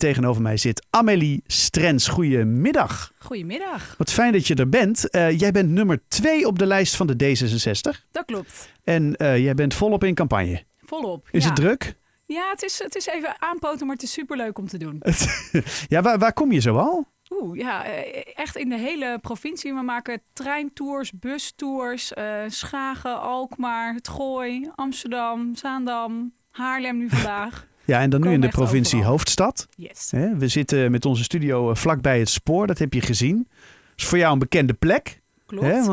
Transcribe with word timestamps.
tegenover 0.00 0.42
mij 0.42 0.56
zit 0.56 0.86
Amélie 0.90 1.42
Strens. 1.46 2.08
Goedemiddag. 2.08 3.12
Goedemiddag. 3.18 3.94
Wat 3.98 4.12
fijn 4.12 4.32
dat 4.32 4.46
je 4.46 4.54
er 4.54 4.68
bent. 4.68 5.10
Eh, 5.10 5.38
jij 5.38 5.52
bent 5.52 5.70
nummer 5.70 6.00
twee 6.08 6.46
op 6.46 6.58
de 6.58 6.66
lijst 6.66 6.96
van 6.96 7.06
de 7.06 7.14
D66. 7.14 8.08
Dat 8.10 8.24
klopt. 8.24 8.68
En 8.84 9.16
eh, 9.16 9.38
jij 9.38 9.54
bent 9.54 9.74
volop 9.74 10.04
in 10.04 10.14
campagne. 10.14 10.62
Volop. 10.84 11.28
Is 11.30 11.42
ja. 11.42 11.48
het 11.48 11.56
druk? 11.56 11.94
Ja, 12.26 12.50
het 12.50 12.62
is, 12.62 12.78
het 12.78 12.94
is 12.96 13.06
even 13.06 13.40
aanpoten, 13.40 13.86
maar 13.86 13.94
het 13.94 14.04
is 14.04 14.12
superleuk 14.12 14.58
om 14.58 14.68
te 14.68 14.78
doen. 14.78 15.02
ja, 15.88 16.02
waar, 16.02 16.18
waar 16.18 16.32
kom 16.32 16.52
je 16.52 16.60
zo 16.60 16.76
al? 16.76 17.06
Oeh, 17.30 17.58
ja, 17.58 17.84
eh, 17.84 18.22
echt 18.34 18.56
in 18.56 18.68
de 18.68 18.78
hele 18.78 19.18
provincie. 19.20 19.74
We 19.74 19.82
maken 19.82 20.22
treintours, 20.32 21.12
bustours, 21.12 22.12
eh, 22.12 22.42
Schagen, 22.46 23.20
Alkmaar, 23.20 23.94
het 23.94 24.08
Gooi, 24.08 24.70
Amsterdam, 24.74 25.56
Zaandam, 25.56 26.32
Haarlem 26.50 26.98
nu 26.98 27.08
vandaag. 27.08 27.66
Ja, 27.90 28.00
en 28.00 28.10
dan 28.10 28.20
nu 28.20 28.32
in 28.32 28.40
de 28.40 28.48
provincie 28.48 28.94
overal. 28.94 29.12
Hoofdstad. 29.12 29.68
Yes. 29.76 30.10
Hè? 30.10 30.36
We 30.36 30.48
zitten 30.48 30.90
met 30.90 31.04
onze 31.04 31.22
studio 31.22 31.70
eh, 31.70 31.76
vlakbij 31.76 32.18
het 32.18 32.28
spoor, 32.28 32.66
dat 32.66 32.78
heb 32.78 32.92
je 32.92 33.00
gezien. 33.00 33.48
is 33.96 34.04
voor 34.04 34.18
jou 34.18 34.32
een 34.32 34.38
bekende 34.38 34.72
plek. 34.74 35.20
Klopt. 35.46 35.86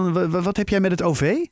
Wat 0.44 0.58
heb 0.58 0.70
jij 0.70 0.80
met 0.80 0.92
het 0.92 1.02
OV? 1.02 1.46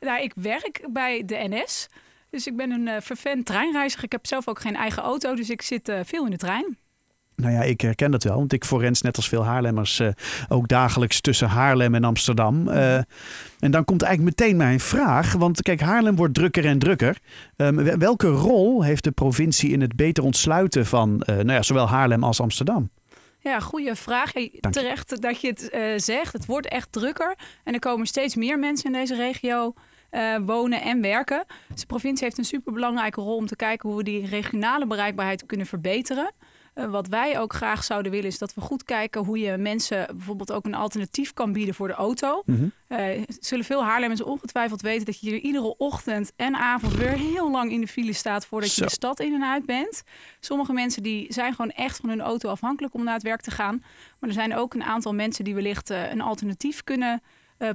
Nou, 0.00 0.22
ik 0.22 0.32
werk 0.34 0.86
bij 0.92 1.22
de 1.24 1.46
NS. 1.48 1.88
Dus 2.30 2.46
ik 2.46 2.56
ben 2.56 2.70
een 2.70 2.88
eh 2.88 3.00
vervent 3.00 3.46
treinreiziger. 3.46 4.04
Ik 4.04 4.12
heb 4.12 4.26
zelf 4.26 4.48
ook 4.48 4.60
geen 4.60 4.76
eigen 4.76 5.02
auto, 5.02 5.34
dus 5.34 5.50
ik 5.50 5.62
zit 5.62 5.88
eh, 5.88 6.00
veel 6.04 6.24
in 6.24 6.30
de 6.30 6.36
trein. 6.36 6.78
Nou 7.42 7.52
ja, 7.52 7.62
ik 7.62 7.80
herken 7.80 8.10
dat 8.10 8.22
wel, 8.22 8.36
want 8.36 8.52
ik 8.52 8.64
forens 8.64 9.02
net 9.02 9.16
als 9.16 9.28
veel 9.28 9.44
Haarlemmers 9.44 9.98
eh, 10.00 10.08
ook 10.48 10.68
dagelijks 10.68 11.20
tussen 11.20 11.48
Haarlem 11.48 11.94
en 11.94 12.04
Amsterdam. 12.04 12.68
Eh, 12.68 12.94
en 13.58 13.70
dan 13.70 13.84
komt 13.84 14.02
eigenlijk 14.02 14.38
meteen 14.38 14.56
mijn 14.56 14.80
vraag, 14.80 15.32
want 15.32 15.62
kijk, 15.62 15.80
Haarlem 15.80 16.16
wordt 16.16 16.34
drukker 16.34 16.64
en 16.66 16.78
drukker. 16.78 17.18
Ehm, 17.56 17.74
wel- 17.74 17.98
welke 17.98 18.28
rol 18.28 18.82
heeft 18.84 19.04
de 19.04 19.10
provincie 19.10 19.70
in 19.70 19.80
het 19.80 19.96
beter 19.96 20.24
ontsluiten 20.24 20.86
van 20.86 21.22
eh, 21.22 21.34
nou 21.34 21.52
ja, 21.52 21.62
zowel 21.62 21.88
Haarlem 21.88 22.24
als 22.24 22.40
Amsterdam? 22.40 22.90
Ja, 23.40 23.60
goede 23.60 23.96
vraag. 23.96 24.32
Terecht 24.70 25.22
dat 25.22 25.40
je 25.40 25.48
het 25.48 26.02
zegt. 26.02 26.32
Het 26.32 26.46
wordt 26.46 26.68
echt 26.68 26.92
drukker. 26.92 27.36
En 27.64 27.72
er 27.74 27.78
komen 27.80 28.06
steeds 28.06 28.34
meer 28.34 28.58
mensen 28.58 28.86
in 28.86 28.92
deze 28.98 29.14
regio 29.16 29.74
wonen 30.46 30.82
en 30.82 31.00
werken. 31.00 31.44
Dus 31.68 31.80
de 31.80 31.86
provincie 31.86 32.24
heeft 32.24 32.38
een 32.38 32.44
superbelangrijke 32.44 33.20
rol 33.20 33.36
om 33.36 33.46
te 33.46 33.56
kijken 33.56 33.88
hoe 33.88 33.98
we 33.98 34.04
die 34.04 34.26
regionale 34.26 34.86
bereikbaarheid 34.86 35.46
kunnen 35.46 35.66
verbeteren. 35.66 36.32
Eh, 36.78 36.90
wat 36.90 37.08
wij 37.08 37.40
ook 37.40 37.52
graag 37.52 37.84
zouden 37.84 38.12
willen 38.12 38.26
is 38.26 38.38
dat 38.38 38.54
we 38.54 38.60
goed 38.60 38.84
kijken 38.84 39.24
hoe 39.24 39.38
je 39.38 39.56
mensen 39.56 40.06
bijvoorbeeld 40.06 40.52
ook 40.52 40.64
een 40.64 40.74
alternatief 40.74 41.32
kan 41.32 41.52
bieden 41.52 41.74
voor 41.74 41.88
de 41.88 41.94
auto. 41.94 42.42
Mhm. 42.46 42.68
Eh, 42.88 43.22
zullen 43.40 43.64
veel 43.64 43.84
Haarlemmers 43.84 44.22
ongetwijfeld 44.22 44.80
weten 44.80 45.04
dat 45.04 45.20
je 45.20 45.30
hier 45.30 45.38
iedere 45.38 45.76
ochtend 45.76 46.32
en 46.36 46.56
avond 46.56 46.94
weer 46.94 47.10
heel 47.10 47.50
lang 47.50 47.70
in 47.70 47.80
de 47.80 47.86
file 47.88 48.12
staat 48.12 48.46
voordat 48.46 48.74
je 48.74 48.82
de 48.82 48.90
stad 48.90 49.20
in 49.20 49.34
en 49.34 49.44
uit 49.44 49.66
bent. 49.66 50.02
Sommige 50.40 50.72
mensen 50.72 51.02
die 51.02 51.32
zijn 51.32 51.54
gewoon 51.54 51.70
echt 51.70 51.96
van 51.96 52.08
hun 52.08 52.20
auto 52.20 52.48
afhankelijk 52.48 52.94
om 52.94 53.04
naar 53.04 53.14
het 53.14 53.22
werk 53.22 53.40
te 53.40 53.50
gaan. 53.50 53.82
Maar 54.18 54.28
er 54.28 54.36
zijn 54.36 54.54
ook 54.54 54.74
een 54.74 54.84
aantal 54.84 55.14
mensen 55.14 55.44
die 55.44 55.54
wellicht 55.54 55.90
eh, 55.90 56.10
een 56.10 56.20
alternatief 56.20 56.84
kunnen 56.84 57.22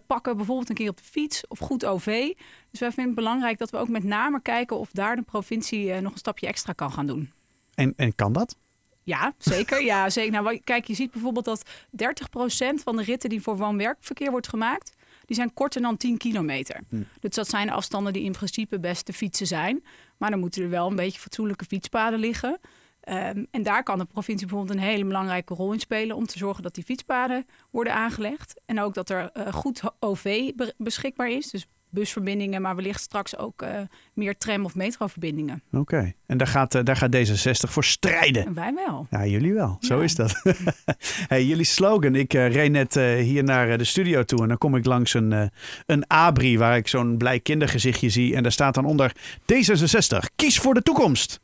pakken. 0.07 0.37
Bijvoorbeeld 0.37 0.69
een 0.69 0.75
keer 0.75 0.89
op 0.89 0.97
de 0.97 1.03
fiets 1.03 1.47
of 1.47 1.59
goed 1.59 1.85
OV. 1.85 2.33
Dus 2.71 2.79
wij 2.79 2.91
vinden 2.91 3.05
het 3.05 3.15
belangrijk 3.15 3.57
dat 3.57 3.69
we 3.69 3.77
ook 3.77 3.87
met 3.89 4.03
name 4.03 4.41
kijken 4.41 4.77
of 4.77 4.89
daar 4.91 5.15
de 5.15 5.21
provincie 5.21 5.93
nog 5.93 6.11
een 6.11 6.17
stapje 6.17 6.47
extra 6.47 6.73
kan 6.73 6.91
gaan 6.91 7.05
doen. 7.05 7.31
En, 7.73 7.93
en 7.95 8.15
kan 8.15 8.33
dat? 8.33 8.57
Ja, 9.03 9.33
zeker. 9.37 9.83
Ja, 9.83 10.09
zeker. 10.09 10.31
Nou, 10.31 10.57
kijk, 10.63 10.87
je 10.87 10.93
ziet 10.93 11.11
bijvoorbeeld 11.11 11.45
dat 11.45 11.63
30% 11.91 12.83
van 12.83 12.95
de 12.95 13.03
ritten 13.03 13.29
die 13.29 13.41
voor 13.41 13.57
woon-werkverkeer 13.57 14.31
wordt 14.31 14.47
gemaakt, 14.47 14.93
die 15.25 15.35
zijn 15.35 15.53
korter 15.53 15.81
dan 15.81 15.97
10 15.97 16.17
kilometer. 16.17 16.79
Dus 17.19 17.35
dat 17.35 17.49
zijn 17.49 17.69
afstanden 17.69 18.13
die 18.13 18.23
in 18.23 18.31
principe 18.31 18.79
best 18.79 19.05
te 19.05 19.13
fietsen 19.13 19.47
zijn. 19.47 19.83
Maar 20.17 20.29
dan 20.29 20.39
moeten 20.39 20.63
er 20.63 20.69
wel 20.69 20.89
een 20.89 20.95
beetje 20.95 21.19
fatsoenlijke 21.19 21.65
fietspaden 21.65 22.19
liggen. 22.19 22.59
Ehm, 23.01 23.43
en 23.51 23.63
daar 23.63 23.83
kan 23.83 23.97
de 23.97 24.05
provincie 24.05 24.47
bijvoorbeeld 24.47 24.77
een 24.79 24.83
hele 24.85 25.05
belangrijke 25.05 25.53
rol 25.53 25.73
in 25.73 25.79
spelen 25.79 26.15
om 26.15 26.25
te 26.25 26.37
zorgen 26.37 26.63
dat 26.63 26.75
die 26.75 26.83
fietspaden 26.83 27.45
worden 27.71 27.93
aangelegd. 27.93 28.61
En 28.65 28.79
ook 28.81 28.93
dat 28.93 29.09
er 29.09 29.29
eh, 29.31 29.53
goed 29.53 29.81
OV 29.99 30.51
be- 30.55 30.73
beschikbaar 30.77 31.29
is. 31.29 31.49
Dus 31.49 31.65
busverbindingen, 31.93 32.61
maar 32.61 32.75
wellicht 32.75 33.01
straks 33.01 33.37
ook 33.37 33.61
eh, 33.61 33.79
meer 34.13 34.37
tram- 34.37 34.65
of 34.65 34.75
metroverbindingen. 34.75 35.63
Oké. 35.71 36.13
En 36.25 36.37
daar 36.37 36.47
gaat, 36.47 36.75
eh, 36.75 36.83
daar 36.83 36.95
gaat 36.95 37.15
D66 37.15 37.69
voor 37.71 37.83
strijden. 37.83 38.45
En 38.45 38.53
wij 38.53 38.73
wel. 38.73 39.07
Ja, 39.09 39.25
jullie 39.25 39.53
wel. 39.53 39.77
Zo 39.79 39.97
Ja. 39.97 40.03
is 40.03 40.15
dat. 40.15 40.41
hey, 41.27 41.45
jullie 41.45 41.65
slogan. 41.65 42.15
Ik 42.15 42.33
eh, 42.33 42.51
reed 42.51 42.71
net 42.71 42.93
hier 43.19 43.43
naar 43.43 43.77
de 43.77 43.83
studio 43.83 44.23
toe 44.23 44.41
en 44.41 44.47
dan 44.47 44.57
kom 44.57 44.75
ik 44.75 44.85
langs 44.85 45.13
een, 45.13 45.51
een 45.85 46.07
abri 46.07 46.57
waar 46.57 46.77
ik 46.77 46.87
zo'n 46.87 47.17
blij 47.17 47.39
kindergezichtje 47.39 48.09
zie. 48.09 48.35
En 48.35 48.43
daar 48.43 48.51
staat 48.51 48.73
dan 48.73 48.85
onder 48.85 49.15
D66. 49.53 50.17
Kies 50.35 50.59
voor 50.59 50.73
de 50.73 50.81
toekomst. 50.81 51.39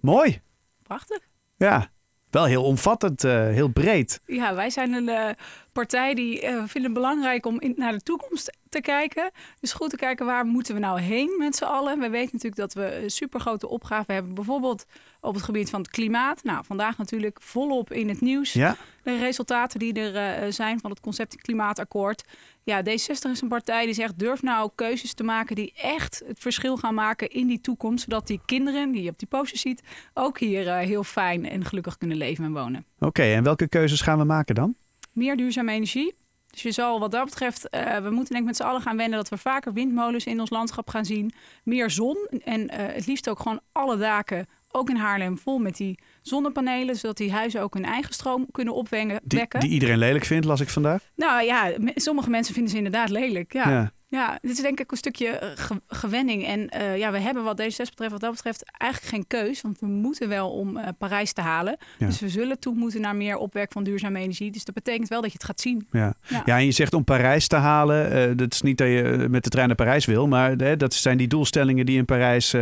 Mooi. 0.00 0.40
Prachtig. 0.82 1.18
Ja. 1.56 1.90
Wel 2.30 2.44
heel 2.44 2.64
omvattend, 2.64 3.22
heel 3.22 3.68
breed. 3.68 4.20
Ja, 4.26 4.54
wij 4.54 4.70
zijn 4.70 4.92
een 4.92 5.36
partij 5.78 6.14
die 6.14 6.40
eh, 6.40 6.52
vinden 6.52 6.82
het 6.82 6.92
belangrijk 6.92 7.46
om 7.46 7.60
in, 7.60 7.74
naar 7.76 7.92
de 7.92 8.00
toekomst 8.00 8.56
te 8.68 8.80
kijken. 8.80 9.30
Dus 9.60 9.72
goed 9.72 9.90
te 9.90 9.96
kijken 9.96 10.26
waar 10.26 10.44
moeten 10.44 10.74
we 10.74 10.80
nou 10.80 11.00
heen 11.00 11.34
met 11.38 11.56
z'n 11.56 11.64
allen. 11.64 11.98
We 11.98 12.10
weten 12.10 12.30
natuurlijk 12.32 12.60
dat 12.60 12.72
we 12.72 13.02
een 13.02 13.10
supergrote 13.10 13.68
opgave 13.68 14.12
hebben. 14.12 14.34
Bijvoorbeeld 14.34 14.84
op 15.20 15.34
het 15.34 15.42
gebied 15.42 15.70
van 15.70 15.80
het 15.80 15.90
klimaat. 15.90 16.44
Nou, 16.44 16.64
vandaag 16.64 16.98
natuurlijk 16.98 17.38
volop 17.42 17.92
in 17.92 18.08
het 18.08 18.20
nieuws. 18.20 18.52
Ja. 18.52 18.76
De 19.02 19.18
resultaten 19.18 19.78
die 19.78 19.92
er 19.92 20.16
eh, 20.16 20.52
zijn 20.52 20.80
van 20.80 20.90
het 20.90 21.00
concept 21.00 21.36
klimaatakkoord. 21.36 22.24
Ja, 22.62 22.82
D60 22.82 23.30
is 23.30 23.40
een 23.40 23.48
partij 23.48 23.84
die 23.84 23.94
zegt 23.94 24.18
durf 24.18 24.42
nou 24.42 24.70
keuzes 24.74 25.14
te 25.14 25.22
maken 25.22 25.56
die 25.56 25.72
echt 25.76 26.22
het 26.26 26.38
verschil 26.38 26.76
gaan 26.76 26.94
maken 26.94 27.28
in 27.28 27.46
die 27.46 27.60
toekomst. 27.60 28.04
Zodat 28.04 28.26
die 28.26 28.40
kinderen 28.44 28.90
die 28.90 29.02
je 29.02 29.10
op 29.10 29.18
die 29.18 29.28
posters 29.28 29.60
ziet 29.60 29.82
ook 30.14 30.38
hier 30.38 30.68
eh, 30.68 30.86
heel 30.86 31.04
fijn 31.04 31.48
en 31.48 31.64
gelukkig 31.64 31.98
kunnen 31.98 32.16
leven 32.16 32.44
en 32.44 32.52
wonen 32.52 32.86
Oké, 32.98 33.22
en 33.22 33.42
welke 33.42 33.68
keuzes 33.68 34.00
gaan 34.00 34.18
we 34.18 34.24
maken 34.24 34.54
dan? 34.54 34.76
Meer 35.18 35.36
duurzame 35.36 35.72
energie. 35.72 36.14
Dus 36.50 36.62
je 36.62 36.72
zal 36.72 37.00
wat 37.00 37.10
dat 37.10 37.24
betreft, 37.24 37.68
eh, 37.68 37.96
we 37.96 38.10
moeten 38.10 38.28
denk 38.28 38.38
ik 38.40 38.44
met 38.44 38.56
z'n 38.56 38.62
allen 38.62 38.80
gaan 38.80 38.96
wennen 38.96 39.18
dat 39.18 39.28
we 39.28 39.36
vaker 39.36 39.72
windmolens 39.72 40.24
in 40.24 40.40
ons 40.40 40.50
landschap 40.50 40.88
gaan 40.88 41.04
zien. 41.04 41.32
Meer 41.64 41.90
zon 41.90 42.16
en 42.44 42.68
eh, 42.68 42.94
het 42.94 43.06
liefst 43.06 43.28
ook 43.28 43.40
gewoon 43.40 43.60
alle 43.72 43.96
daken, 43.96 44.46
ook 44.70 44.90
in 44.90 44.96
Haarlem, 44.96 45.38
vol 45.38 45.58
met 45.58 45.76
die 45.76 45.98
zonnepanelen. 46.22 46.96
Zodat 46.96 47.16
die 47.16 47.32
huizen 47.32 47.62
ook 47.62 47.74
hun 47.74 47.84
eigen 47.84 48.14
stroom 48.14 48.46
kunnen 48.50 48.74
opwekken. 48.74 49.20
Die, 49.24 49.46
die 49.48 49.70
iedereen 49.70 49.98
lelijk 49.98 50.24
vindt, 50.24 50.46
las 50.46 50.60
ik 50.60 50.68
vandaag. 50.68 51.02
Nou 51.16 51.42
ja, 51.42 51.72
sommige 51.94 52.30
mensen 52.30 52.54
vinden 52.54 52.70
ze 52.70 52.76
inderdaad 52.76 53.08
lelijk. 53.08 53.52
Ja. 53.52 53.70
Ja. 53.70 53.92
Ja. 54.10 54.38
dit 54.42 54.50
is 54.50 54.60
denk 54.60 54.80
ik 54.80 54.90
een 54.90 54.96
stukje 54.96 55.28
eh, 55.28 55.48
ge- 55.54 55.80
gewenning. 55.88 56.46
En 56.46 56.68
eh, 56.68 56.96
ja, 56.98 57.10
we 57.12 57.18
hebben 57.18 57.44
wat 57.44 57.60
D66 57.62 57.76
betreft, 57.76 58.10
wat 58.12 58.20
dat 58.20 58.32
betreft, 58.32 58.64
eigenlijk 58.78 59.14
geen 59.14 59.26
keus. 59.26 59.60
Want 59.60 59.80
we 59.80 59.86
moeten 59.86 60.28
wel 60.28 60.50
om 60.50 60.76
eh, 60.76 60.88
Parijs 60.98 61.32
te 61.32 61.40
halen. 61.40 61.76
Ja. 61.98 62.06
Dus 62.06 62.20
we 62.20 62.28
zullen 62.28 62.58
toe 62.58 62.74
moeten 62.74 63.00
naar 63.00 63.16
meer 63.16 63.36
opwek 63.36 63.72
van 63.72 63.84
duurzame 63.84 64.18
energie. 64.18 64.50
Dus 64.50 64.64
dat 64.64 64.74
betekent 64.74 65.08
wel 65.08 65.20
dat 65.20 65.30
je 65.32 65.36
het 65.36 65.46
gaat 65.46 65.60
zien. 65.60 65.86
Ja. 65.90 66.14
Ja. 66.28 66.42
ja, 66.44 66.56
en 66.56 66.64
je 66.64 66.70
zegt 66.70 66.94
om 66.94 67.04
Parijs 67.04 67.46
te 67.48 67.56
halen. 67.56 68.36
dat 68.36 68.52
is 68.52 68.62
niet 68.62 68.78
dat 68.78 68.86
je 68.88 69.26
met 69.30 69.44
de 69.44 69.50
trein 69.50 69.66
naar 69.66 69.76
Parijs 69.76 70.04
wil, 70.06 70.26
maar 70.28 70.76
dat 70.78 70.94
zijn 70.94 71.16
die 71.18 71.28
doelstellingen 71.28 71.86
die 71.86 71.96
in 71.98 72.04
Parijs 72.04 72.52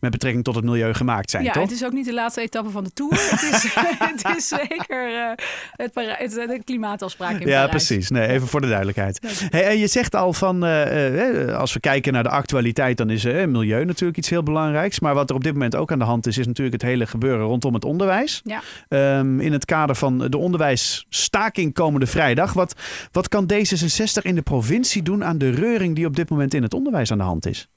met 0.00 0.10
betrekking 0.10 0.44
tot 0.44 0.54
het 0.54 0.64
milieu 0.64 0.94
gemaakt 0.94 1.30
zijn, 1.30 1.44
ja, 1.44 1.52
toch? 1.52 1.62
het 1.62 1.72
is 1.72 1.84
ook 1.84 1.92
niet 1.92 2.04
de 2.04 2.12
laatste 2.14 2.40
etappe 2.40 2.70
van 2.70 2.84
de 2.84 2.92
Tour. 2.92 3.12
het, 3.30 3.42
is, 3.42 3.74
het 4.24 4.36
is 4.36 4.48
zeker 4.48 5.34
het, 5.76 5.94
het, 6.18 6.30
de 6.32 6.60
klimaatafspraak 6.64 7.40
in 7.40 7.46
Ja, 7.46 7.64
Parijs. 7.64 7.86
precies. 7.86 8.10
Nee, 8.10 8.28
even 8.28 8.48
voor 8.48 8.60
de 8.60 8.66
duidelijkheid. 8.68 9.20
Hey, 9.50 9.64
en 9.66 9.78
je 9.78 9.86
zegt 9.86 10.14
al 10.14 10.32
van, 10.32 10.64
eh, 10.90 11.48
eh, 11.48 11.56
als 11.56 11.72
we 11.72 11.80
kijken 11.80 12.12
naar 12.12 12.22
de 12.22 12.28
actualiteit, 12.28 12.96
dan 12.96 13.10
is 13.10 13.24
eh, 13.24 13.46
milieu 13.46 13.84
natuurlijk 13.84 14.18
iets 14.18 14.30
heel 14.30 14.42
belangrijks. 14.42 15.00
Maar 15.00 15.14
wat 15.14 15.30
er 15.30 15.36
op 15.36 15.44
dit 15.44 15.52
moment 15.52 15.76
ook 15.76 15.92
aan 15.92 15.98
de 15.98 16.04
hand 16.04 16.26
is, 16.26 16.38
is 16.38 16.46
natuurlijk 16.46 16.82
het 16.82 16.90
hele 16.90 17.06
gebeuren 17.06 17.46
rondom 17.46 17.74
het 17.74 17.84
onderwijs. 17.84 18.40
Ja. 18.44 18.62
Ehm, 18.88 19.40
in 19.40 19.52
het 19.52 19.64
kader 19.64 19.96
van 19.96 20.18
de 20.18 20.38
onderwijsstaking 20.38 21.74
komende 21.74 22.06
vrijdag. 22.06 22.52
Wat, 22.52 22.80
wat 23.12 23.28
kan 23.28 23.50
D66 23.52 24.22
in 24.22 24.34
de 24.34 24.42
provincie 24.42 25.02
doen 25.02 25.24
aan 25.24 25.38
de 25.38 25.50
reuring 25.50 25.94
die 25.94 26.06
op 26.06 26.16
dit 26.16 26.30
moment 26.30 26.54
in 26.54 26.62
het 26.62 26.74
onderwijs 26.74 27.10
aan 27.10 27.18
de 27.18 27.24
hand 27.24 27.46
is? 27.46 27.68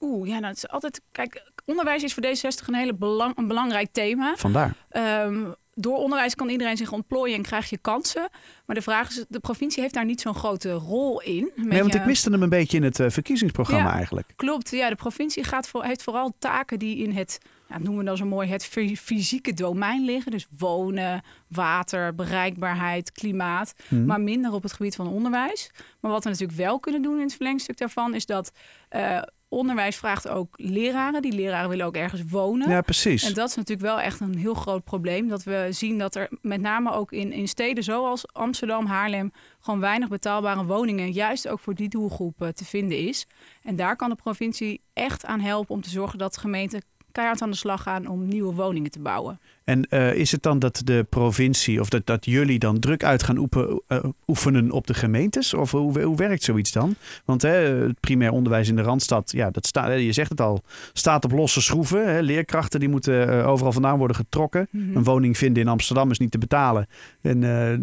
Oeh, 0.00 0.28
ja, 0.28 0.34
nou, 0.34 0.46
het 0.46 0.56
is 0.56 0.68
altijd. 0.68 1.00
Kijk, 1.12 1.52
onderwijs 1.64 2.02
is 2.02 2.14
voor 2.14 2.22
D60 2.26 2.66
een 2.66 2.74
hele 2.74 2.94
belang, 2.94 3.36
een 3.36 3.48
belangrijk 3.48 3.88
thema. 3.92 4.34
Vandaar. 4.36 4.74
Ehm, 4.88 5.44
door 5.80 5.96
onderwijs 5.96 6.34
kan 6.34 6.48
iedereen 6.48 6.76
zich 6.76 6.92
ontplooien 6.92 7.36
en 7.36 7.42
krijg 7.42 7.70
je 7.70 7.78
kansen. 7.78 8.28
Maar 8.66 8.76
de 8.76 8.82
vraag 8.82 9.08
is, 9.08 9.24
de 9.28 9.40
provincie 9.40 9.82
heeft 9.82 9.94
daar 9.94 10.04
niet 10.04 10.20
zo'n 10.20 10.34
grote 10.34 10.72
rol 10.72 11.20
in. 11.22 11.50
Nee, 11.56 11.80
want 11.80 11.92
je- 11.92 11.98
ik 11.98 12.04
miste 12.06 12.30
hem 12.30 12.42
een 12.42 12.48
beetje 12.48 12.76
in 12.76 12.82
het 12.82 13.00
eh, 13.00 13.10
verkiezingsprogramma 13.10 13.88
Ja. 13.88 13.94
eigenlijk. 13.94 14.32
Klopt, 14.36 14.70
ja, 14.70 14.88
de 14.88 14.94
provincie 14.94 15.44
gaat 15.44 15.68
voor, 15.68 15.84
heeft 15.84 16.02
vooral 16.02 16.32
taken 16.38 16.78
die 16.78 16.96
in 16.96 17.12
het, 17.12 17.38
ja, 17.68 17.78
noemen 17.78 17.98
we 17.98 18.04
dan 18.04 18.16
zo 18.16 18.24
mooi, 18.26 18.48
het 18.48 18.64
fy- 18.64 18.96
fysieke 18.96 19.52
domein 19.54 20.04
liggen. 20.04 20.30
Dus 20.30 20.46
wonen, 20.58 21.22
water, 21.48 22.14
bereikbaarheid, 22.14 23.12
klimaat. 23.12 23.74
Mhm. 23.88 24.04
Maar 24.04 24.20
minder 24.20 24.52
op 24.52 24.62
het 24.62 24.72
gebied 24.72 24.96
van 24.96 25.08
onderwijs. 25.08 25.70
Maar 26.00 26.10
wat 26.10 26.24
we 26.24 26.30
natuurlijk 26.30 26.58
wel 26.58 26.80
kunnen 26.80 27.02
doen 27.02 27.16
in 27.16 27.22
het 27.22 27.34
verlengstuk 27.34 27.76
daarvan, 27.78 28.14
is 28.14 28.26
dat 28.26 28.52
eh, 28.88 29.22
onderwijs 29.50 29.96
vraagt 29.96 30.28
ook 30.28 30.54
leraren. 30.56 31.22
Die 31.22 31.32
leraren 31.32 31.68
willen 31.68 31.86
ook 31.86 31.96
ergens 31.96 32.22
wonen. 32.28 32.70
Ja, 32.70 32.80
precies. 32.80 33.22
En 33.22 33.34
dat 33.34 33.48
is 33.48 33.56
natuurlijk 33.56 33.86
wel 33.86 34.00
echt 34.00 34.20
een 34.20 34.36
heel 34.36 34.54
groot 34.54 34.84
probleem. 34.84 35.28
Dat 35.28 35.42
we 35.42 35.66
zien 35.70 35.98
dat 35.98 36.14
er 36.14 36.28
met 36.42 36.60
name 36.60 36.92
ook 36.92 37.12
in, 37.12 37.32
in 37.32 37.48
steden 37.48 37.84
zoals 37.84 38.32
Amsterdam, 38.32 38.86
Haarlem... 38.86 39.32
gewoon 39.60 39.80
weinig 39.80 40.08
betaalbare 40.08 40.64
woningen... 40.64 41.12
juist 41.12 41.48
ook 41.48 41.60
voor 41.60 41.74
die 41.74 41.88
doelgroep 41.88 42.42
eh, 42.42 42.48
te 42.48 42.64
vinden 42.64 42.98
is. 42.98 43.26
En 43.62 43.76
daar 43.76 43.96
kan 43.96 44.08
de 44.08 44.14
provincie 44.14 44.80
echt 44.92 45.24
aan 45.24 45.40
helpen 45.40 45.74
om 45.74 45.80
te 45.80 45.90
zorgen 45.90 46.18
dat 46.18 46.36
gemeenten 46.36 46.82
keihard 47.12 47.42
aan 47.42 47.50
de 47.50 47.56
slag 47.56 47.82
gaan 47.82 48.06
om 48.06 48.28
nieuwe 48.28 48.54
woningen 48.54 48.90
te 48.90 49.00
bouwen. 49.00 49.40
En 49.64 49.86
uh, 49.90 50.14
is 50.14 50.32
het 50.32 50.42
dan 50.42 50.58
dat 50.58 50.82
de 50.84 51.06
provincie 51.08 51.80
of 51.80 51.88
dat, 51.88 52.06
dat 52.06 52.24
jullie 52.24 52.58
dan 52.58 52.78
druk 52.78 53.04
uit 53.04 53.22
gaan 53.22 53.36
oepen, 53.36 53.82
uh, 53.88 53.98
oefenen 54.26 54.70
op 54.70 54.86
de 54.86 54.94
gemeentes? 54.94 55.54
Of 55.54 55.70
hoe, 55.70 56.02
hoe 56.02 56.16
werkt 56.16 56.42
zoiets 56.42 56.72
dan? 56.72 56.94
Want 57.24 57.42
hè, 57.42 57.50
het 57.86 58.00
primair 58.00 58.32
onderwijs 58.32 58.68
in 58.68 58.76
de 58.76 58.82
Randstad, 58.82 59.30
ja, 59.32 59.50
dat 59.50 59.66
staat, 59.66 60.00
je 60.00 60.12
zegt 60.12 60.30
het 60.30 60.40
al, 60.40 60.62
staat 60.92 61.24
op 61.24 61.32
losse 61.32 61.60
schroeven. 61.60 62.14
Hè. 62.14 62.20
Leerkrachten 62.20 62.80
die 62.80 62.88
moeten 62.88 63.28
uh, 63.28 63.48
overal 63.48 63.72
vandaan 63.72 63.98
worden 63.98 64.16
getrokken. 64.16 64.68
Mm 64.70 64.86
-hmm. 64.86 64.96
Een 64.96 65.04
woning 65.04 65.38
vinden 65.38 65.62
in 65.62 65.68
Amsterdam 65.68 66.10
is 66.10 66.18
niet 66.18 66.30
te 66.30 66.38
betalen. 66.38 66.86
En 67.20 67.40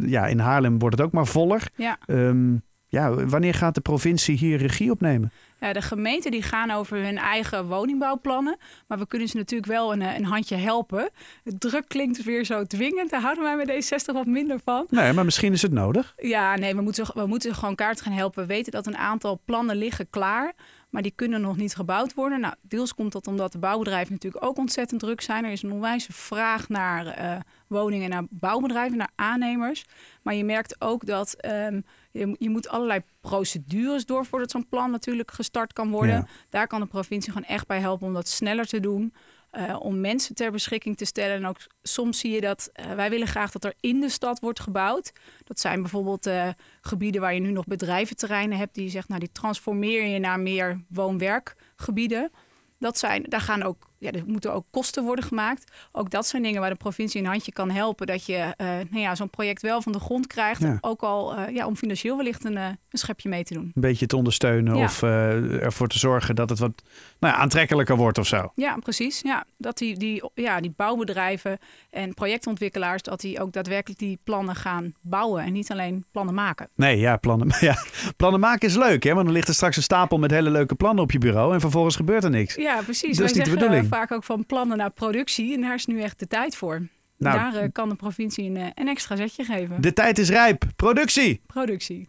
ja, 0.07 0.27
in 0.27 0.39
Haarlem 0.39 0.79
wordt 0.79 0.97
het 0.97 1.05
ook 1.05 1.13
maar 1.13 1.27
voller. 1.27 1.61
Ja. 1.75 1.97
Um, 2.07 2.61
ja, 2.89 3.25
wanneer 3.25 3.53
gaat 3.53 3.75
de 3.75 3.81
provincie 3.81 4.37
hier 4.37 4.57
regie 4.57 4.91
opnemen? 4.91 5.31
Ja, 5.59 5.73
de 5.73 5.81
gemeenten 5.81 6.31
die 6.31 6.41
gaan 6.41 6.71
over 6.71 6.97
hun 6.97 7.17
eigen 7.17 7.67
woningbouwplannen. 7.67 8.57
Maar 8.87 8.97
we 8.97 9.07
kunnen 9.07 9.27
ze 9.27 9.37
natuurlijk 9.37 9.71
wel 9.71 9.93
een, 9.93 10.01
een 10.01 10.25
handje 10.25 10.55
helpen. 10.55 11.09
Het 11.43 11.59
druk 11.59 11.87
klinkt 11.87 12.23
weer 12.23 12.45
zo 12.45 12.63
dwingend. 12.63 13.09
Daar 13.09 13.21
houden 13.21 13.43
wij 13.43 13.55
met 13.55 13.69
D60 13.69 14.13
wat 14.13 14.25
minder 14.25 14.59
van. 14.63 14.85
Nee, 14.89 15.13
maar 15.13 15.25
misschien 15.25 15.53
is 15.53 15.61
het 15.61 15.71
nodig. 15.71 16.13
Ja, 16.17 16.55
nee, 16.55 16.75
we 16.75 16.81
moeten, 16.81 17.05
we 17.13 17.25
moeten 17.25 17.55
gewoon 17.55 17.75
kaart 17.75 18.01
gaan 18.01 18.13
helpen. 18.13 18.41
We 18.41 18.53
weten 18.53 18.71
dat 18.71 18.87
een 18.87 18.97
aantal 18.97 19.41
plannen 19.45 19.75
liggen 19.75 20.09
klaar. 20.09 20.53
Maar 20.89 21.01
die 21.01 21.13
kunnen 21.15 21.41
nog 21.41 21.57
niet 21.57 21.75
gebouwd 21.75 22.13
worden. 22.13 22.39
Nou, 22.39 22.53
deels 22.61 22.93
komt 22.93 23.11
dat 23.11 23.27
omdat 23.27 23.51
de 23.51 23.57
bouwbedrijven 23.57 24.13
natuurlijk 24.13 24.45
ook 24.45 24.57
ontzettend 24.57 24.99
druk 24.99 25.21
zijn. 25.21 25.45
Er 25.45 25.51
is 25.51 25.63
een 25.63 25.71
onwijze 25.71 26.13
vraag 26.13 26.69
naar 26.69 27.19
uh, 27.19 27.39
woningen, 27.67 28.09
naar 28.09 28.23
bouwbedrijven, 28.29 28.97
naar 28.97 29.11
aannemers. 29.15 29.85
Maar 30.21 30.33
je 30.33 30.43
merkt 30.43 30.81
ook 30.81 31.05
dat 31.05 31.45
um, 31.45 31.85
je, 32.11 32.35
je, 32.39 32.49
moet 32.49 32.69
allerlei 32.69 33.01
procedures 33.21 34.05
door 34.05 34.25
voordat 34.25 34.51
zo'n 34.51 34.67
plan 34.69 34.91
natuurlijk 34.91 35.31
gestart 35.31 35.73
kan 35.73 35.89
worden. 35.89 36.15
Ja. 36.15 36.27
Daar 36.49 36.67
kan 36.67 36.79
de 36.79 36.87
provincie 36.87 37.31
gewoon 37.31 37.47
echt 37.47 37.67
bij 37.67 37.79
helpen 37.79 38.07
om 38.07 38.13
dat 38.13 38.27
sneller 38.27 38.65
te 38.65 38.79
doen. 38.79 39.13
Uh, 39.57 39.75
om 39.79 39.99
mensen 39.99 40.35
ter 40.35 40.51
beschikking 40.51 40.97
te 40.97 41.05
stellen. 41.05 41.35
En 41.35 41.45
ook 41.45 41.57
soms 41.81 42.19
zie 42.19 42.31
je 42.31 42.41
dat 42.41 42.69
uh, 42.73 42.93
wij 42.93 43.09
willen 43.09 43.27
graag 43.27 43.51
dat 43.51 43.63
er 43.63 43.73
in 43.79 43.99
de 43.99 44.09
stad 44.09 44.39
wordt 44.39 44.59
gebouwd. 44.59 45.11
Dat 45.43 45.59
zijn 45.59 45.81
bijvoorbeeld 45.81 46.27
uh, 46.27 46.49
gebieden 46.81 47.21
waar 47.21 47.33
je 47.33 47.39
nu 47.39 47.51
nog 47.51 47.65
bedrijventerreinen 47.65 48.57
hebt. 48.57 48.75
Die 48.75 48.83
je 48.83 48.89
zegt, 48.89 49.07
nou 49.07 49.19
die 49.19 49.31
transformeer 49.31 50.05
je 50.05 50.19
naar 50.19 50.39
meer 50.39 50.83
woon-werkgebieden. 50.89 52.31
Dat 52.79 52.97
zijn, 52.97 53.23
daar 53.23 53.41
gaan 53.41 53.63
ook, 53.63 53.89
ja, 53.99 54.11
er 54.11 54.23
moeten 54.25 54.53
ook 54.53 54.65
kosten 54.71 55.03
worden 55.03 55.25
gemaakt. 55.25 55.71
Ook 55.91 56.09
dat 56.09 56.27
zijn 56.27 56.43
dingen 56.43 56.61
waar 56.61 56.69
de 56.69 56.75
provincie 56.75 57.21
een 57.21 57.27
handje 57.27 57.51
kan 57.51 57.69
helpen. 57.69 58.07
Dat 58.07 58.25
je 58.25 58.53
uh, 58.57 58.67
nou 58.67 58.99
ja, 58.99 59.15
zo'n 59.15 59.29
project 59.29 59.61
wel 59.61 59.81
van 59.81 59.91
de 59.91 59.99
grond 59.99 60.27
krijgt. 60.27 60.61
Ja. 60.61 60.77
Ook 60.81 61.01
al 61.01 61.39
uh, 61.39 61.55
ja, 61.55 61.65
om 61.65 61.75
financieel 61.75 62.17
wellicht 62.17 62.45
een, 62.45 62.55
uh, 62.55 62.65
een 62.65 62.77
schepje 62.97 63.29
mee 63.29 63.43
te 63.43 63.53
doen. 63.53 63.71
Een 63.75 63.81
beetje 63.81 64.05
te 64.05 64.15
ondersteunen 64.15 64.75
Ja. 64.77 64.83
of 64.83 65.01
ervoor 65.03 65.87
te 65.87 65.99
zorgen 65.99 66.35
dat 66.35 66.49
het 66.49 66.59
wat 66.59 66.71
nou 67.19 67.33
ja, 67.33 67.39
aantrekkelijker 67.39 67.95
wordt 67.95 68.17
of 68.17 68.27
zo. 68.27 68.51
Ja, 68.55 68.77
precies. 68.77 69.21
Ja, 69.23 69.45
dat 69.57 69.77
die, 69.77 69.97
die, 69.97 70.23
ja, 70.33 70.61
die 70.61 70.73
bouwbedrijven 70.75 71.57
en 71.89 72.13
projectontwikkelaars... 72.13 73.01
dat 73.01 73.19
die 73.19 73.41
ook 73.41 73.51
daadwerkelijk 73.53 73.99
die 73.99 74.19
plannen 74.23 74.55
gaan 74.55 74.93
bouwen. 75.01 75.43
En 75.43 75.53
niet 75.53 75.71
alleen 75.71 76.05
plannen 76.11 76.33
maken. 76.33 76.69
Nee, 76.75 76.97
ja 76.97 77.17
plannen, 77.17 77.47
ja, 77.59 77.77
plannen 78.17 78.39
maken 78.39 78.67
is 78.67 78.75
leuk, 78.75 79.03
hè? 79.03 79.13
Want 79.13 79.25
dan 79.25 79.33
ligt 79.33 79.47
er 79.47 79.53
straks 79.53 79.77
een 79.77 79.83
stapel 79.83 80.17
met 80.17 80.31
hele 80.31 80.49
leuke 80.49 80.75
plannen 80.75 81.03
op 81.03 81.11
je 81.11 81.17
bureau... 81.17 81.53
en 81.53 81.59
vervolgens 81.59 81.95
gebeurt 81.95 82.23
er 82.23 82.29
niks. 82.29 82.55
Ja, 82.55 82.81
precies. 82.81 83.17
Dat 83.17 83.29
is 83.29 83.33
niet 83.33 83.45
de 83.45 83.51
bedoeling. 83.51 83.86
Vaak 83.87 84.11
ook 84.11 84.23
van 84.23 84.45
plannen 84.45 84.77
naar 84.77 84.91
productie. 84.91 85.53
En 85.53 85.61
daar 85.61 85.73
is 85.73 85.85
nu 85.85 86.01
echt 86.01 86.19
de 86.19 86.27
tijd 86.27 86.55
voor. 86.55 86.87
Nou, 87.17 87.37
Daar 87.37 87.63
eh, 87.63 87.69
kan 87.71 87.89
de 87.89 87.95
provincie 87.95 88.49
een, 88.49 88.57
eh, 88.57 88.65
een 88.73 88.87
extra 88.87 89.15
zetje 89.15 89.43
geven. 89.43 89.81
de 89.81 89.93
tijd 89.93 90.17
is 90.17 90.29
rijp. 90.29 90.63
Productie! 90.75 91.41
Productie. 91.45 92.07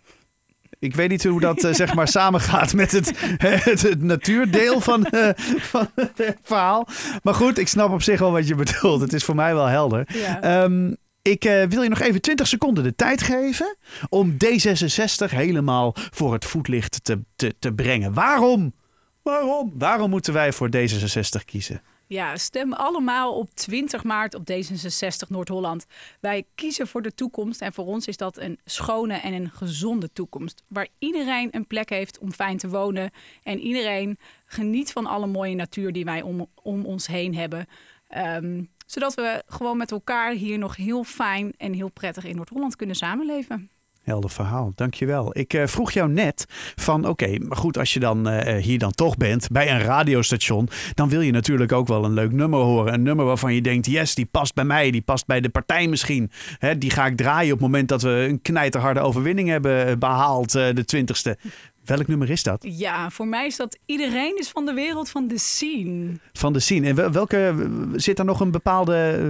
Ik 0.79 0.95
weet 0.95 1.09
niet 1.09 1.25
hoe 1.25 1.41
dat 1.41 1.65
eh, 1.65 1.73
zeg 1.75 1.95
maar 1.95 2.09
samengaat 2.19 2.73
met 2.75 2.93
het, 2.93 3.13
het, 3.37 3.83
het 3.83 4.03
natuurdeel 4.03 4.81
van, 4.81 5.07
van 5.73 5.89
het 5.95 6.37
verhaal. 6.43 6.89
Maar 7.23 7.35
goed, 7.35 7.59
ik 7.59 7.69
snap 7.69 7.91
op 7.91 8.03
zich 8.03 8.19
wel 8.19 8.33
wat 8.33 8.49
je 8.49 8.55
bedoelt. 8.55 9.01
Het 9.01 9.13
is 9.13 9.25
voor 9.25 9.35
mij 9.35 9.55
wel 9.55 9.67
helder. 9.67 10.09
Ja. 10.13 10.41
Ehm, 10.41 10.93
ik 11.23 11.43
wil 11.69 11.83
je 11.83 11.89
nog 11.89 12.01
even 12.01 12.21
20 12.21 12.47
seconden 12.47 12.85
de 12.85 12.95
tijd 12.95 13.23
geven 13.23 13.77
om 14.09 14.33
D66 14.33 15.31
helemaal 15.31 15.95
voor 15.95 16.33
het 16.33 16.45
voetlicht 16.45 17.05
te, 17.05 17.21
te, 17.37 17.55
te 17.59 17.73
brengen. 17.73 18.13
Waarom? 18.13 18.73
Waarom? 19.29 19.73
Waarom 19.75 20.11
moeten 20.11 20.33
wij 20.33 20.53
voor 20.53 20.69
D66 20.77 21.45
kiezen? 21.45 21.83
Ja, 22.07 22.37
stem 22.37 22.73
allemaal 22.73 23.35
op 23.35 23.55
20 23.55 24.05
maart 24.05 24.35
op 24.35 24.43
D66 24.53 25.29
Noord-Holland. 25.29 25.87
Wij 26.21 26.45
kiezen 26.55 26.87
voor 26.87 27.03
de 27.03 27.15
toekomst 27.15 27.61
en 27.61 27.73
voor 27.73 27.85
ons 27.87 28.07
is 28.07 28.17
dat 28.17 28.39
een 28.39 28.59
schone 28.65 29.15
en 29.15 29.33
een 29.33 29.51
gezonde 29.51 30.13
toekomst. 30.13 30.63
Waar 30.69 30.89
iedereen 30.99 31.49
een 31.51 31.67
plek 31.67 31.89
heeft 31.89 32.19
om 32.19 32.33
fijn 32.33 32.57
te 32.57 32.69
wonen 32.69 33.11
en 33.43 33.59
iedereen 33.59 34.19
geniet 34.45 34.93
van 34.93 35.07
alle 35.07 35.27
mooie 35.27 35.55
natuur 35.55 35.93
die 35.93 36.05
wij 36.05 36.23
om, 36.23 36.49
ons 36.85 37.07
heen 37.07 37.35
hebben. 37.35 37.67
Ehm, 38.09 38.63
zodat 38.87 39.15
we 39.15 39.43
gewoon 39.47 39.77
met 39.77 39.91
elkaar 39.91 40.33
hier 40.33 40.59
nog 40.59 40.77
heel 40.77 41.05
fijn 41.05 41.55
en 41.57 41.73
heel 41.73 41.91
prettig 41.91 42.25
in 42.25 42.37
Noord-Holland 42.37 42.77
kunnen 42.77 42.97
samenleven. 42.97 43.71
Helder 44.09 44.31
verhaal, 44.31 44.73
dankjewel. 44.75 45.39
Ik 45.39 45.55
eh, 45.55 45.67
vroeg 45.67 45.91
jou 45.91 46.11
net 46.11 46.47
van 46.75 47.09
oké, 47.09 47.39
maar 47.39 47.57
goed, 47.57 47.79
als 47.79 47.93
je 47.93 48.01
dan 48.01 48.29
eh, 48.29 48.63
hier 48.63 48.79
dan 48.79 48.91
toch 48.91 49.17
bent 49.17 49.49
bij 49.53 49.71
een 49.71 49.81
radiostation, 49.81 50.69
dan 50.95 51.09
wil 51.09 51.21
je 51.21 51.33
natuurlijk 51.33 51.73
ook 51.73 51.87
wel 51.89 52.05
een 52.05 52.13
leuk 52.13 52.33
nummer 52.33 52.61
horen. 52.61 52.95
Een 52.95 53.03
nummer 53.03 53.25
waarvan 53.25 53.55
je 53.55 53.63
denkt, 53.63 53.87
yes, 53.87 54.15
die 54.15 54.27
past 54.27 54.55
bij 54.55 54.65
mij, 54.65 54.91
die 54.91 55.03
past 55.03 55.27
bij 55.27 55.41
de 55.41 55.49
partij 55.49 55.89
misschien. 55.89 56.31
Hè, 56.59 56.79
die 56.79 56.91
ga 56.91 57.07
ik 57.07 57.17
draaien 57.17 57.53
op 57.53 57.59
het 57.59 57.69
moment 57.69 57.89
dat 57.89 58.03
we 58.03 58.27
een 58.29 58.43
knijterharde 58.43 59.01
overwinning 59.01 59.49
hebben 59.49 59.87
eh, 59.87 59.97
behaald, 59.97 60.55
eh, 60.55 60.75
de 60.75 60.85
twintigste. 60.85 61.39
Welk 61.89 62.07
nummer 62.07 62.31
is 62.31 62.43
dat? 62.43 62.67
Ja, 62.69 63.11
voor 63.11 63.27
mij 63.27 63.47
is 63.47 63.57
dat 63.57 63.79
iedereen 63.87 64.39
is 64.39 64.49
van 64.49 64.67
de 64.67 64.73
wereld 64.73 65.11
van 65.11 65.29
de 65.29 65.39
scene. 65.39 66.13
Van 66.33 66.53
de 66.53 66.61
scene. 66.61 66.87
En 66.89 66.95
wel- 66.95 67.11
welke, 67.11 67.69
zit 67.95 68.17
daar 68.17 68.27
nog 68.27 68.41
een 68.41 68.51
bepaalde 68.51 69.11
eh, 69.13 69.21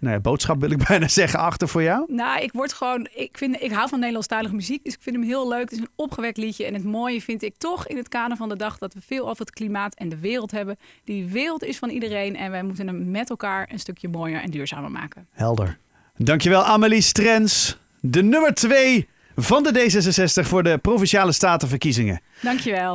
nou 0.00 0.14
ja, 0.14 0.20
boodschap, 0.20 0.60
wil 0.60 0.70
ik 0.70 0.86
bijna 0.88 1.08
zeggen, 1.08 1.38
achter 1.38 1.68
voor 1.68 1.82
jou? 1.82 2.04
Nou, 2.08 2.42
ik 2.42 2.52
word 2.52 2.72
gewoon. 2.72 3.08
Ik, 3.14 3.38
vind, 3.38 3.62
ik 3.62 3.72
hou 3.72 3.88
van 3.88 3.98
Nederlandstalige 3.98 4.54
muziek, 4.54 4.84
dus 4.84 4.94
ik 4.94 5.02
vind 5.02 5.16
hem 5.16 5.24
heel 5.24 5.48
leuk. 5.48 5.60
Het 5.60 5.72
is 5.72 5.78
een 5.78 5.88
opgewekt 5.96 6.36
liedje. 6.36 6.64
En 6.64 6.74
het 6.74 6.84
mooie 6.84 7.20
vind 7.20 7.42
ik 7.42 7.54
toch 7.58 7.86
in 7.86 7.96
het 7.96 8.08
kader 8.08 8.36
van 8.36 8.48
de 8.48 8.56
dag 8.56 8.78
dat 8.78 8.94
we 8.94 9.00
veel 9.06 9.28
over 9.28 9.44
het 9.44 9.54
klimaat 9.54 9.94
en 9.94 10.08
de 10.08 10.18
wereld 10.18 10.50
hebben. 10.50 10.76
Die 11.04 11.26
wereld 11.26 11.64
is 11.64 11.78
van 11.78 11.88
iedereen 11.88 12.36
en 12.36 12.50
wij 12.50 12.62
moeten 12.62 12.86
hem 12.86 13.10
met 13.10 13.30
elkaar 13.30 13.68
een 13.72 13.78
stukje 13.78 14.08
mooier 14.08 14.42
en 14.42 14.50
duurzamer 14.50 14.90
maken. 14.90 15.26
Helder. 15.30 15.78
Dankjewel 16.16 16.64
Amelie 16.64 17.00
Strens, 17.00 17.78
de 18.00 18.22
nummer 18.22 18.54
2 18.54 19.08
van 19.36 19.62
de 19.62 19.70
D66 19.72 20.46
voor 20.46 20.62
de 20.62 20.78
Provinciale 20.78 21.32
Statenverkiezingen. 21.32 22.20
Dankjewel. 22.40 22.90